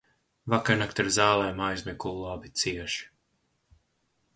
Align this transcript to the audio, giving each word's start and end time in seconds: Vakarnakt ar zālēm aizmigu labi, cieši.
Vakarnakt 0.53 1.01
ar 1.03 1.11
zālēm 1.19 1.63
aizmigu 1.67 2.17
labi, 2.25 2.53
cieši. 2.65 3.09